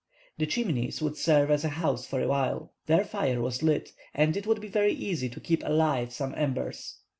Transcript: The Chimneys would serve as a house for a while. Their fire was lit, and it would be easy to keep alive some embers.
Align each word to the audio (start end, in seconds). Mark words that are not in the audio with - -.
The 0.39 0.47
Chimneys 0.47 0.99
would 1.03 1.15
serve 1.15 1.51
as 1.51 1.63
a 1.63 1.69
house 1.69 2.07
for 2.07 2.19
a 2.21 2.27
while. 2.27 2.73
Their 2.87 3.05
fire 3.05 3.39
was 3.39 3.61
lit, 3.61 3.91
and 4.15 4.35
it 4.35 4.47
would 4.47 4.59
be 4.59 4.71
easy 4.77 5.29
to 5.29 5.39
keep 5.39 5.61
alive 5.63 6.11
some 6.11 6.33
embers. 6.35 7.01